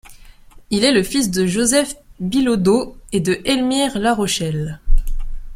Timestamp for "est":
0.83-0.93